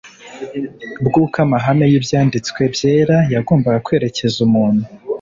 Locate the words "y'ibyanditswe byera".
1.91-3.17